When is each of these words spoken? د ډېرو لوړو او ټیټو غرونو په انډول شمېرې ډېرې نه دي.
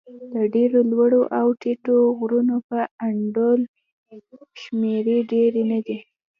د 0.33 0.35
ډېرو 0.53 0.79
لوړو 0.91 1.21
او 1.39 1.47
ټیټو 1.61 1.95
غرونو 2.19 2.55
په 2.69 2.79
انډول 3.05 3.61
شمېرې 4.61 5.17
ډېرې 5.31 5.63
نه 5.71 5.79
دي. 5.85 5.97